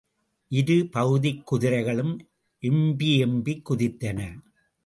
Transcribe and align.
இரு 0.51 0.87
பகுதிக் 0.91 1.43
குதிரைகளும் 1.45 2.13
எம்பி 2.63 3.11
எம்பிக் 3.25 3.63
குதித்தன. 3.69 4.19